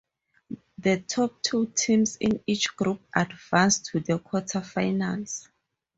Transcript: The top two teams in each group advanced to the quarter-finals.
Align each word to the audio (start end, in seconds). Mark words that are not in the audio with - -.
The 0.79 1.01
top 1.01 1.43
two 1.43 1.71
teams 1.75 2.15
in 2.19 2.43
each 2.47 2.75
group 2.75 3.01
advanced 3.15 3.85
to 3.91 3.99
the 3.99 4.17
quarter-finals. 4.17 5.47